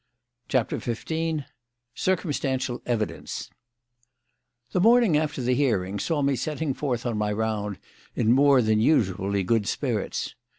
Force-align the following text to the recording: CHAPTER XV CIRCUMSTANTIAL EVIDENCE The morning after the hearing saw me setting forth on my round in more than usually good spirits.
CHAPTER 0.49 0.79
XV 0.79 1.43
CIRCUMSTANTIAL 1.93 2.81
EVIDENCE 2.87 3.51
The 4.71 4.79
morning 4.81 5.15
after 5.15 5.43
the 5.43 5.53
hearing 5.53 5.99
saw 5.99 6.23
me 6.23 6.35
setting 6.35 6.73
forth 6.73 7.05
on 7.05 7.19
my 7.19 7.31
round 7.31 7.77
in 8.15 8.31
more 8.31 8.63
than 8.63 8.79
usually 8.79 9.43
good 9.43 9.67
spirits. 9.67 10.33